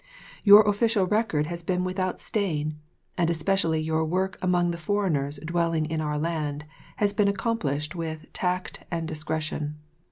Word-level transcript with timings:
Your 0.43 0.67
official 0.67 1.05
record 1.05 1.45
has 1.45 1.61
been 1.61 1.83
without 1.83 2.19
stain; 2.19 2.79
and 3.19 3.29
especially 3.29 3.79
your 3.79 4.03
work 4.03 4.35
among 4.41 4.71
the 4.71 4.79
foreigners 4.79 5.37
dwelling 5.45 5.85
in 5.85 6.01
our 6.01 6.17
land 6.17 6.65
has 6.95 7.13
been 7.13 7.27
accomplished 7.27 7.93
with 7.93 8.33
tact 8.33 8.83
and 8.89 9.07
discretion. 9.07 9.77